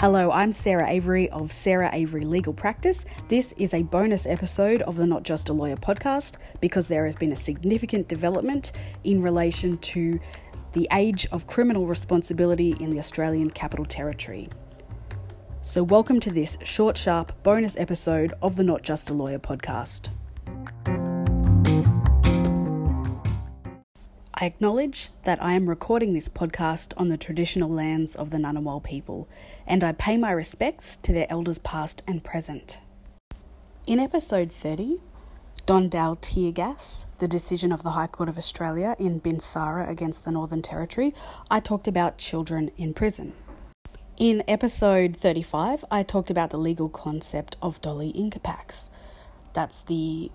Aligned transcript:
Hello, 0.00 0.30
I'm 0.30 0.50
Sarah 0.54 0.88
Avery 0.88 1.28
of 1.28 1.52
Sarah 1.52 1.90
Avery 1.92 2.22
Legal 2.22 2.54
Practice. 2.54 3.04
This 3.28 3.52
is 3.58 3.74
a 3.74 3.82
bonus 3.82 4.24
episode 4.24 4.80
of 4.80 4.96
the 4.96 5.06
Not 5.06 5.24
Just 5.24 5.50
a 5.50 5.52
Lawyer 5.52 5.76
podcast 5.76 6.36
because 6.58 6.88
there 6.88 7.04
has 7.04 7.16
been 7.16 7.32
a 7.32 7.36
significant 7.36 8.08
development 8.08 8.72
in 9.04 9.20
relation 9.20 9.76
to 9.76 10.18
the 10.72 10.88
age 10.90 11.28
of 11.32 11.46
criminal 11.46 11.86
responsibility 11.86 12.74
in 12.80 12.88
the 12.88 12.98
Australian 12.98 13.50
Capital 13.50 13.84
Territory. 13.84 14.48
So, 15.60 15.82
welcome 15.82 16.18
to 16.20 16.30
this 16.30 16.56
short, 16.62 16.96
sharp 16.96 17.42
bonus 17.42 17.76
episode 17.76 18.32
of 18.40 18.56
the 18.56 18.64
Not 18.64 18.80
Just 18.80 19.10
a 19.10 19.12
Lawyer 19.12 19.38
podcast. 19.38 20.08
I 24.42 24.46
acknowledge 24.46 25.10
that 25.24 25.42
I 25.42 25.52
am 25.52 25.68
recording 25.68 26.14
this 26.14 26.30
podcast 26.30 26.94
on 26.96 27.08
the 27.08 27.18
traditional 27.18 27.68
lands 27.68 28.16
of 28.16 28.30
the 28.30 28.38
Ngunnawal 28.38 28.82
people, 28.82 29.28
and 29.66 29.84
I 29.84 29.92
pay 29.92 30.16
my 30.16 30.30
respects 30.30 30.96
to 31.02 31.12
their 31.12 31.26
elders 31.28 31.58
past 31.58 32.02
and 32.06 32.24
present. 32.24 32.78
In 33.86 33.98
episode 33.98 34.50
30, 34.50 34.98
Don 35.66 35.90
Dale 35.90 36.16
tear 36.16 36.52
gas, 36.52 37.04
the 37.18 37.28
decision 37.28 37.70
of 37.70 37.82
the 37.82 37.90
High 37.90 38.06
Court 38.06 38.30
of 38.30 38.38
Australia 38.38 38.96
in 38.98 39.20
BinSaris 39.20 39.90
against 39.90 40.24
the 40.24 40.32
Northern 40.32 40.62
Territory, 40.62 41.12
I 41.50 41.60
talked 41.60 41.86
about 41.86 42.16
children 42.16 42.70
in 42.78 42.94
prison. 42.94 43.34
In 44.16 44.42
episode 44.48 45.18
35, 45.18 45.84
I 45.90 46.02
talked 46.02 46.30
about 46.30 46.48
the 46.48 46.56
legal 46.56 46.88
concept 46.88 47.58
of 47.60 47.82
Doli 47.82 48.10
Incapax. 48.16 48.88
That's 49.52 49.82
the 49.82 50.30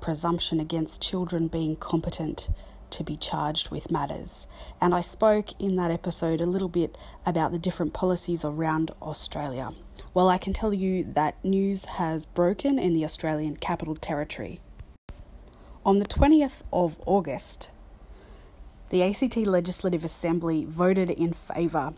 presumption 0.00 0.60
against 0.60 1.02
children 1.02 1.48
being 1.48 1.76
competent 1.76 2.48
to 2.90 3.04
be 3.04 3.16
charged 3.16 3.70
with 3.70 3.90
matters. 3.90 4.46
And 4.80 4.94
I 4.94 5.00
spoke 5.00 5.52
in 5.60 5.76
that 5.76 5.90
episode 5.90 6.40
a 6.40 6.46
little 6.46 6.68
bit 6.68 6.96
about 7.24 7.52
the 7.52 7.58
different 7.58 7.92
policies 7.92 8.44
around 8.44 8.90
Australia. 9.02 9.72
Well, 10.12 10.28
I 10.28 10.38
can 10.38 10.52
tell 10.52 10.74
you 10.74 11.04
that 11.04 11.42
news 11.44 11.84
has 11.84 12.26
broken 12.26 12.78
in 12.78 12.94
the 12.94 13.04
Australian 13.04 13.56
Capital 13.56 13.94
Territory. 13.94 14.60
On 15.84 15.98
the 15.98 16.06
20th 16.06 16.62
of 16.72 16.96
August, 17.06 17.70
the 18.90 19.02
ACT 19.02 19.36
Legislative 19.36 20.04
Assembly 20.04 20.64
voted 20.64 21.10
in 21.10 21.32
favour 21.32 21.94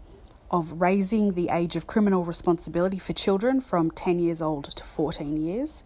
of 0.50 0.80
raising 0.80 1.32
the 1.32 1.48
age 1.48 1.74
of 1.74 1.86
criminal 1.86 2.24
responsibility 2.24 2.98
for 2.98 3.14
children 3.14 3.60
from 3.60 3.90
10 3.90 4.18
years 4.18 4.42
old 4.42 4.64
to 4.64 4.84
14 4.84 5.42
years, 5.42 5.82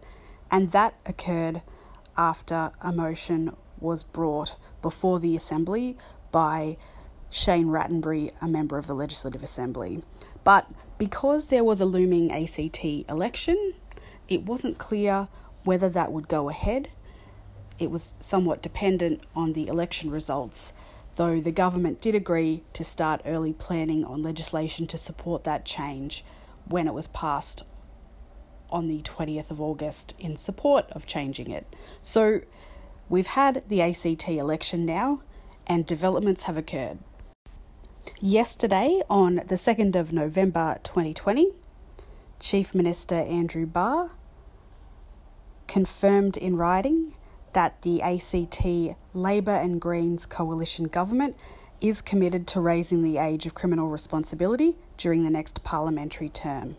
and 0.51 0.71
that 0.73 0.95
occurred 1.05 1.61
after 2.17 2.71
a 2.81 2.91
motion 2.91 3.55
was 3.79 4.03
brought 4.03 4.55
before 4.81 5.19
the 5.19 5.35
Assembly 5.35 5.97
by 6.31 6.77
Shane 7.29 7.67
Rattenbury, 7.67 8.31
a 8.41 8.47
member 8.47 8.77
of 8.77 8.87
the 8.87 8.95
Legislative 8.95 9.43
Assembly. 9.43 10.03
But 10.43 10.67
because 10.97 11.47
there 11.47 11.63
was 11.63 11.81
a 11.81 11.85
looming 11.85 12.31
ACT 12.31 12.83
election, 13.09 13.73
it 14.27 14.43
wasn't 14.43 14.77
clear 14.77 15.27
whether 15.63 15.89
that 15.89 16.11
would 16.11 16.27
go 16.27 16.49
ahead. 16.49 16.89
It 17.79 17.91
was 17.91 18.15
somewhat 18.19 18.61
dependent 18.61 19.21
on 19.35 19.53
the 19.53 19.67
election 19.67 20.09
results, 20.09 20.73
though 21.15 21.41
the 21.41 21.51
government 21.51 22.01
did 22.01 22.15
agree 22.15 22.63
to 22.73 22.83
start 22.83 23.21
early 23.25 23.53
planning 23.53 24.05
on 24.05 24.23
legislation 24.23 24.87
to 24.87 24.97
support 24.97 25.43
that 25.43 25.65
change 25.65 26.23
when 26.65 26.87
it 26.87 26.93
was 26.93 27.07
passed 27.07 27.63
on 28.69 28.87
the 28.87 29.01
20th 29.01 29.51
of 29.51 29.61
August 29.61 30.13
in 30.19 30.35
support 30.35 30.85
of 30.91 31.05
changing 31.05 31.49
it. 31.49 31.65
So 32.01 32.41
We've 33.09 33.27
had 33.27 33.63
the 33.69 33.81
ACT 33.81 34.27
election 34.27 34.85
now, 34.85 35.21
and 35.65 35.85
developments 35.85 36.43
have 36.43 36.57
occurred. 36.57 36.99
Yesterday, 38.19 39.01
on 39.09 39.35
the 39.47 39.55
2nd 39.55 39.95
of 39.95 40.11
November 40.11 40.79
2020, 40.83 41.51
Chief 42.39 42.75
Minister 42.75 43.15
Andrew 43.15 43.65
Barr 43.65 44.11
confirmed 45.67 46.35
in 46.35 46.57
writing 46.57 47.13
that 47.53 47.81
the 47.81 48.01
ACT 48.01 48.97
Labor 49.13 49.55
and 49.55 49.79
Greens 49.79 50.25
coalition 50.25 50.85
government 50.85 51.35
is 51.79 52.01
committed 52.01 52.45
to 52.47 52.59
raising 52.59 53.03
the 53.03 53.17
age 53.17 53.45
of 53.45 53.53
criminal 53.53 53.89
responsibility 53.89 54.75
during 54.97 55.23
the 55.23 55.29
next 55.29 55.63
parliamentary 55.63 56.29
term. 56.29 56.75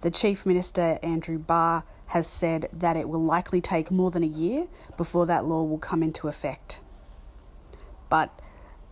The 0.00 0.10
Chief 0.10 0.46
Minister, 0.46 0.98
Andrew 1.02 1.38
Barr, 1.38 1.84
has 2.06 2.26
said 2.26 2.68
that 2.72 2.96
it 2.96 3.08
will 3.08 3.24
likely 3.24 3.60
take 3.60 3.90
more 3.90 4.10
than 4.10 4.22
a 4.22 4.26
year 4.26 4.66
before 4.96 5.26
that 5.26 5.44
law 5.44 5.62
will 5.62 5.78
come 5.78 6.02
into 6.02 6.28
effect. 6.28 6.80
But 8.08 8.40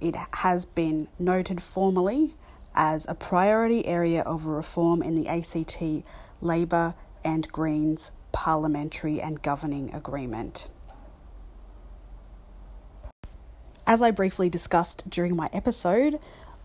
it 0.01 0.17
has 0.35 0.65
been 0.65 1.09
noted 1.19 1.63
formally 1.63 2.35
as 2.75 3.07
a 3.09 3.15
priority 3.15 3.87
area 3.87 4.23
of 4.23 4.47
reform 4.47 5.03
in 5.03 5.15
the 5.15 5.29
ACT 5.29 6.05
Labor 6.41 6.95
and 7.25 7.51
Greens 7.53 8.11
parliamentary 8.33 9.21
and 9.21 9.43
governing 9.43 9.95
agreement. 9.95 10.69
As 13.87 14.01
I 14.01 14.11
briefly 14.11 14.49
discussed 14.49 15.11
during 15.11 15.37
my 15.37 15.51
episode 15.53 16.19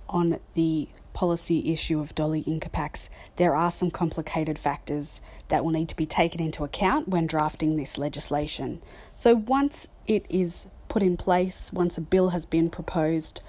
on 0.08 0.40
the 0.54 0.90
policy 1.18 1.74
issue 1.74 2.00
of 2.00 2.14
Doli 2.14 2.46
Incapax, 2.46 3.10
there 3.38 3.56
are 3.56 3.72
some 3.72 3.90
complicated 3.90 4.60
factors 4.60 5.20
that 5.48 5.66
will 5.66 5.72
need 5.72 5.90
to 5.90 5.96
be 5.96 6.06
taken 6.06 6.40
into 6.40 6.64
account 6.64 7.08
when 7.08 7.26
drafting 7.26 7.76
this 7.76 7.98
legislation. 7.98 8.84
So, 9.16 9.34
once 9.36 9.88
it 10.06 10.28
is 10.30 10.68
put 10.90 11.02
in 11.02 11.18
place, 11.18 11.74
once 11.74 11.98
a 11.98 12.02
bill 12.02 12.30
has 12.30 12.46
been 12.46 12.70
proposed, 12.70 13.42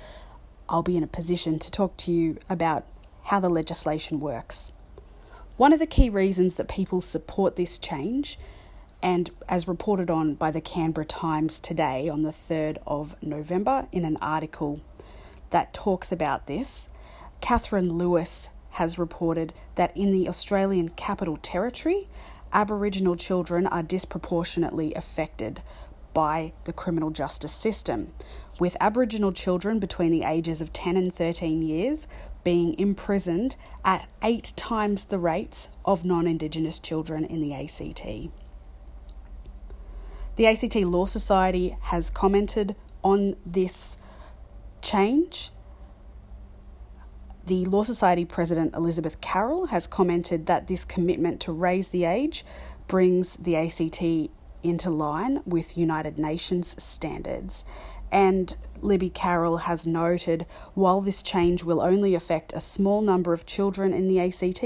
I'll 0.67 0.83
be 0.83 0.97
in 0.97 1.03
a 1.03 1.07
position 1.07 1.59
to 1.59 1.71
talk 1.71 1.95
to 1.99 2.11
you 2.11 2.39
about 2.49 2.87
how 3.25 3.39
the 3.39 3.51
legislation 3.51 4.19
works. 4.19 4.73
One 5.59 5.75
of 5.75 5.79
the 5.79 5.87
key 5.87 6.09
reasons 6.09 6.55
that 6.55 6.69
people 6.69 7.03
support 7.03 7.57
this 7.57 7.79
change, 7.79 8.39
and 9.03 9.29
as 9.47 9.69
reported 9.69 10.09
on 10.09 10.37
by 10.37 10.51
the 10.51 10.63
Canberra 10.63 11.05
Times 11.05 11.61
today 11.61 12.09
on 12.09 12.23
the 12.23 12.31
3rd 12.31 12.79
of 12.87 13.15
November 13.23 13.89
in 13.93 14.07
an 14.07 14.17
article 14.23 14.81
that 15.51 15.75
talks 15.75 16.11
about 16.11 16.47
this, 16.47 16.89
Catherine 17.41 17.93
Lewis 17.93 18.51
has 18.71 18.99
reported 18.99 19.53
that 19.75 19.97
in 19.97 20.13
the 20.13 20.29
Australian 20.29 20.91
Capital 20.91 21.37
Territory, 21.37 22.09
Aboriginal 22.53 23.17
children 23.17 23.67
are 23.67 23.83
disproportionately 23.83 24.95
affected 24.95 25.63
by 26.15 26.53
the 26.65 26.73
criminal 26.73 27.11
justice 27.11 27.53
system, 27.53 28.13
with 28.59 28.77
Aboriginal 28.81 29.33
children 29.33 29.79
between 29.79 30.11
the 30.11 30.25
ages 30.25 30.61
of 30.61 30.73
10 30.73 30.97
and 30.97 31.15
13 31.15 31.63
years 31.63 32.09
being 32.43 32.79
imprisoned 32.79 33.57
at 33.85 34.09
eight 34.23 34.53
times 34.57 35.07
the 35.07 35.19
rates 35.19 35.69
of 35.85 36.05
non 36.05 36.27
Indigenous 36.27 36.81
children 36.81 37.25
in 37.25 37.41
the 37.41 37.55
ACT. 37.55 38.33
The 40.37 40.47
ACT 40.47 40.77
Law 40.77 41.07
Society 41.07 41.77
has 41.83 42.11
commented 42.11 42.75
on 43.03 43.37
this 43.45 43.97
change 44.81 45.51
the 47.49 47.65
Law 47.65 47.83
Society 47.83 48.27
President 48.27 48.75
Elizabeth 48.75 49.23
Carroll 49.23 49.69
has 49.69 49.87
commented 49.87 50.45
that 50.47 50.67
this 50.67 50.85
commitment 50.85 51.41
to 51.41 51.53
raise 51.53 51.89
the 51.89 52.05
age 52.05 52.45
brings 52.89 53.37
the 53.37 53.57
ACT 53.57 54.31
into 54.63 54.91
line 54.91 55.41
with 55.47 55.79
United 55.79 56.19
Nations 56.19 56.77
standards. 56.83 57.65
And 58.13 58.55
Libby 58.83 59.09
Carroll 59.09 59.59
has 59.59 59.87
noted 59.87 60.45
while 60.75 61.01
this 61.01 61.23
change 61.23 61.65
will 61.65 61.81
only 61.81 62.15
affect 62.15 62.53
a 62.53 62.61
small 62.61 63.01
number 63.01 63.33
of 63.33 63.47
children 63.47 63.95
in 63.95 64.09
the 64.09 64.21
ACT, 64.21 64.63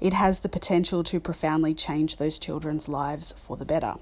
it 0.00 0.14
has 0.14 0.40
the 0.40 0.48
potential 0.48 1.04
to 1.04 1.20
profoundly 1.20 1.74
change 1.74 2.16
those 2.16 2.38
children's 2.38 2.88
lives 2.88 3.34
for 3.36 3.58
the 3.58 3.66
better. 3.66 3.96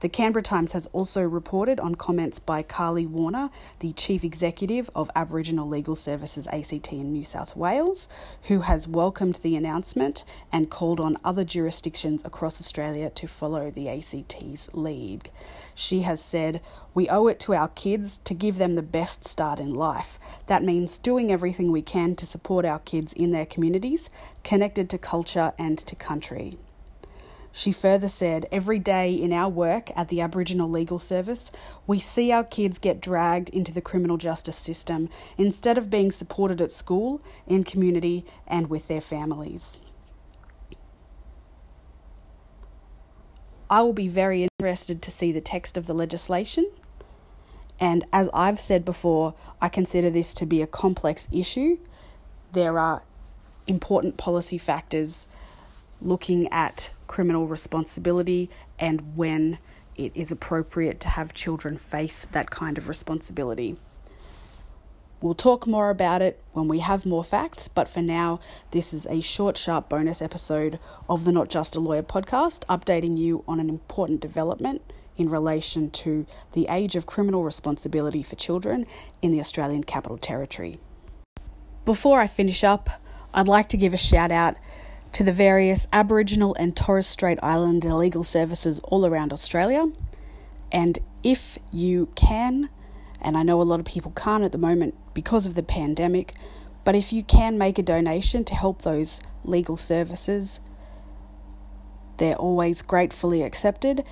The 0.00 0.08
Canberra 0.08 0.42
Times 0.42 0.72
has 0.72 0.86
also 0.94 1.20
reported 1.20 1.78
on 1.78 1.94
comments 1.94 2.38
by 2.38 2.62
Karly 2.62 3.06
Warner, 3.06 3.50
the 3.80 3.92
Chief 3.92 4.24
Executive 4.24 4.88
of 4.94 5.10
Aboriginal 5.14 5.68
Legal 5.68 5.94
Services 5.94 6.46
ACT 6.46 6.90
in 6.90 7.12
New 7.12 7.22
South 7.22 7.54
Wales, 7.54 8.08
who 8.44 8.60
has 8.60 8.88
welcomed 8.88 9.34
the 9.42 9.56
announcement 9.56 10.24
and 10.50 10.70
called 10.70 11.00
on 11.00 11.18
other 11.22 11.44
jurisdictions 11.44 12.24
across 12.24 12.62
Australia 12.62 13.10
to 13.10 13.28
follow 13.28 13.70
the 13.70 13.90
ACT's 13.90 14.70
lead. 14.72 15.28
She 15.74 16.00
has 16.00 16.24
said, 16.24 16.62
We 16.94 17.10
owe 17.10 17.26
it 17.26 17.38
to 17.40 17.52
our 17.52 17.68
kids 17.68 18.16
to 18.24 18.32
give 18.32 18.56
them 18.56 18.76
the 18.76 18.82
best 18.82 19.26
start 19.26 19.60
in 19.60 19.74
life. 19.74 20.18
That 20.46 20.64
means 20.64 20.98
doing 20.98 21.30
everything 21.30 21.70
we 21.70 21.82
can 21.82 22.16
to 22.16 22.24
support 22.24 22.64
our 22.64 22.78
kids 22.78 23.12
in 23.12 23.32
their 23.32 23.44
communities, 23.44 24.08
connected 24.44 24.88
to 24.88 24.96
culture 24.96 25.52
and 25.58 25.78
to 25.78 25.94
country. 25.94 26.56
She 27.52 27.72
further 27.72 28.08
said, 28.08 28.46
Every 28.52 28.78
day 28.78 29.12
in 29.12 29.32
our 29.32 29.48
work 29.48 29.90
at 29.96 30.08
the 30.08 30.20
Aboriginal 30.20 30.68
Legal 30.68 30.98
Service, 30.98 31.50
we 31.86 31.98
see 31.98 32.30
our 32.30 32.44
kids 32.44 32.78
get 32.78 33.00
dragged 33.00 33.48
into 33.50 33.72
the 33.72 33.80
criminal 33.80 34.16
justice 34.16 34.56
system 34.56 35.08
instead 35.36 35.76
of 35.76 35.90
being 35.90 36.12
supported 36.12 36.60
at 36.60 36.70
school, 36.70 37.20
in 37.46 37.64
community, 37.64 38.24
and 38.46 38.70
with 38.70 38.88
their 38.88 39.00
families. 39.00 39.80
I 43.68 43.82
will 43.82 43.92
be 43.92 44.08
very 44.08 44.48
interested 44.58 45.00
to 45.02 45.10
see 45.10 45.30
the 45.30 45.40
text 45.40 45.76
of 45.76 45.86
the 45.86 45.94
legislation. 45.94 46.68
And 47.78 48.04
as 48.12 48.28
I've 48.34 48.60
said 48.60 48.84
before, 48.84 49.34
I 49.60 49.68
consider 49.68 50.10
this 50.10 50.34
to 50.34 50.46
be 50.46 50.60
a 50.60 50.66
complex 50.66 51.26
issue. 51.32 51.78
There 52.52 52.78
are 52.78 53.02
important 53.66 54.16
policy 54.16 54.58
factors 54.58 55.28
looking 56.00 56.50
at 56.52 56.92
criminal 57.06 57.46
responsibility 57.46 58.50
and 58.78 59.16
when 59.16 59.58
it 59.96 60.12
is 60.14 60.32
appropriate 60.32 61.00
to 61.00 61.08
have 61.08 61.34
children 61.34 61.76
face 61.76 62.26
that 62.32 62.50
kind 62.50 62.78
of 62.78 62.88
responsibility. 62.88 63.76
We'll 65.20 65.34
talk 65.34 65.66
more 65.66 65.90
about 65.90 66.22
it 66.22 66.42
when 66.52 66.66
we 66.66 66.78
have 66.78 67.04
more 67.04 67.24
facts, 67.24 67.68
but 67.68 67.88
for 67.88 68.00
now, 68.00 68.40
this 68.70 68.94
is 68.94 69.06
a 69.10 69.20
short, 69.20 69.58
sharp 69.58 69.90
bonus 69.90 70.22
episode 70.22 70.78
of 71.10 71.26
the 71.26 71.32
Not 71.32 71.50
Just 71.50 71.76
a 71.76 71.80
Lawyer 71.80 72.02
podcast, 72.02 72.64
updating 72.70 73.18
you 73.18 73.44
on 73.46 73.60
an 73.60 73.68
important 73.68 74.22
development 74.22 74.80
in 75.18 75.28
relation 75.28 75.90
to 75.90 76.26
the 76.52 76.66
age 76.70 76.96
of 76.96 77.04
criminal 77.04 77.44
responsibility 77.44 78.22
for 78.22 78.36
children 78.36 78.86
in 79.20 79.30
the 79.30 79.40
Australian 79.40 79.84
Capital 79.84 80.16
Territory. 80.16 80.80
Before 81.84 82.20
I 82.20 82.26
finish 82.26 82.64
up, 82.64 82.88
I'd 83.34 83.48
like 83.48 83.68
to 83.70 83.76
give 83.76 83.92
a 83.92 83.98
shout 83.98 84.32
out 84.32 84.56
to 85.12 85.24
the 85.24 85.32
various 85.32 85.88
Aboriginal 85.92 86.54
and 86.58 86.76
Torres 86.76 87.06
Strait 87.06 87.38
Islander 87.42 87.94
legal 87.94 88.24
services 88.24 88.78
all 88.84 89.04
around 89.04 89.32
Australia. 89.32 89.90
And 90.70 90.98
if 91.22 91.58
you 91.72 92.08
can, 92.14 92.68
and 93.20 93.36
I 93.36 93.42
know 93.42 93.60
a 93.60 93.64
lot 93.64 93.80
of 93.80 93.86
people 93.86 94.12
can't 94.12 94.44
at 94.44 94.52
the 94.52 94.58
moment 94.58 94.94
because 95.14 95.46
of 95.46 95.54
the 95.54 95.62
pandemic, 95.62 96.34
but 96.84 96.94
if 96.94 97.12
you 97.12 97.22
can 97.22 97.58
make 97.58 97.78
a 97.78 97.82
donation 97.82 98.44
to 98.44 98.54
help 98.54 98.82
those 98.82 99.20
legal 99.44 99.76
services, 99.76 100.60
they're 102.18 102.36
always 102.36 102.82
gratefully 102.82 103.42
accepted, 103.42 104.04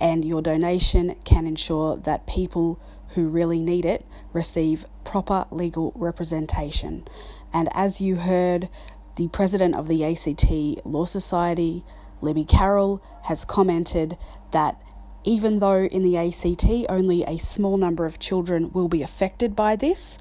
and 0.00 0.24
your 0.24 0.42
donation 0.42 1.16
can 1.24 1.46
ensure 1.46 1.96
that 1.96 2.26
people 2.26 2.78
who 3.10 3.28
really 3.28 3.60
need 3.60 3.84
it 3.84 4.04
receive 4.32 4.84
proper 5.04 5.46
legal 5.50 5.92
representation. 5.94 7.06
And 7.52 7.68
as 7.72 8.00
you 8.00 8.16
heard, 8.16 8.68
the 9.16 9.28
president 9.28 9.74
of 9.74 9.88
the 9.88 10.04
ACT 10.04 10.84
Law 10.84 11.04
Society, 11.04 11.84
Libby 12.20 12.44
Carroll, 12.44 13.02
has 13.24 13.44
commented 13.44 14.16
that 14.50 14.80
even 15.24 15.58
though 15.58 15.84
in 15.84 16.02
the 16.02 16.16
ACT 16.16 16.66
only 16.88 17.22
a 17.24 17.38
small 17.38 17.76
number 17.76 18.04
of 18.06 18.18
children 18.18 18.70
will 18.72 18.88
be 18.88 19.02
affected 19.02 19.56
by 19.56 19.76
this, 19.76 20.18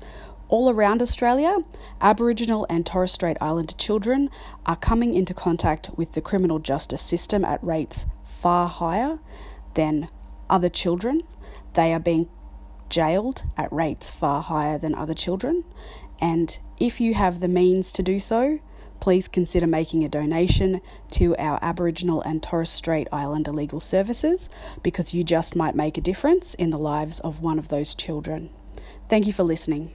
all 0.47 0.69
around 0.69 1.01
Australia, 1.01 1.59
Aboriginal 1.99 2.65
and 2.69 2.85
Torres 2.85 3.11
Strait 3.11 3.37
Islander 3.41 3.73
children 3.73 4.29
are 4.65 4.75
coming 4.75 5.13
into 5.13 5.33
contact 5.33 5.89
with 5.95 6.13
the 6.13 6.21
criminal 6.21 6.59
justice 6.59 7.01
system 7.01 7.43
at 7.43 7.63
rates 7.63 8.05
far 8.23 8.67
higher 8.67 9.19
than 9.73 10.09
other 10.49 10.69
children. 10.69 11.23
They 11.73 11.93
are 11.93 11.99
being 11.99 12.29
jailed 12.89 13.43
at 13.57 13.73
rates 13.73 14.09
far 14.09 14.41
higher 14.41 14.77
than 14.77 14.93
other 14.93 15.15
children. 15.15 15.63
And 16.21 16.57
if 16.77 17.01
you 17.01 17.15
have 17.15 17.39
the 17.39 17.47
means 17.47 17.91
to 17.93 18.03
do 18.03 18.19
so, 18.19 18.59
please 19.03 19.27
consider 19.27 19.67
making 19.67 20.05
a 20.05 20.07
donation 20.07 20.79
to 21.11 21.35
our 21.35 21.59
Aboriginal 21.61 22.21
and 22.21 22.41
Torres 22.41 22.69
Strait 22.69 23.05
Islander 23.11 23.51
legal 23.51 23.81
services 23.81 24.49
because 24.81 25.13
you 25.13 25.25
just 25.25 25.57
might 25.57 25.75
make 25.75 25.97
a 25.97 26.01
difference 26.01 26.53
in 26.53 26.69
the 26.69 26.77
lives 26.77 27.19
of 27.19 27.41
one 27.41 27.59
of 27.59 27.67
those 27.67 27.93
children. 27.93 28.49
Thank 29.09 29.27
you 29.27 29.33
for 29.33 29.43
listening. 29.43 29.91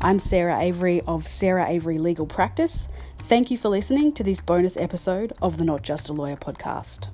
I'm 0.00 0.18
Sarah 0.18 0.58
Avery 0.58 1.00
of 1.06 1.24
Sarah 1.24 1.68
Avery 1.68 1.98
Legal 1.98 2.26
Practice. 2.26 2.88
Thank 3.20 3.52
you 3.52 3.56
for 3.56 3.68
listening 3.68 4.12
to 4.14 4.24
this 4.24 4.40
bonus 4.40 4.76
episode 4.76 5.32
of 5.40 5.58
the 5.58 5.64
Not 5.64 5.82
Just 5.82 6.08
a 6.08 6.12
Lawyer 6.12 6.34
podcast. 6.34 7.06